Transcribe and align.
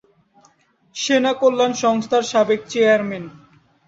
সেনা 0.95 1.31
কল্যাণ 1.41 1.71
সংস্থার 1.83 2.23
সাবেক 2.31 2.61
চেয়ারম্যান। 2.69 3.25